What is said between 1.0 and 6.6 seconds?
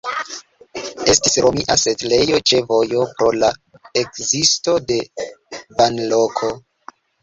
Estis romia setlejo ĉe vojo pro la ekzisto de banloko.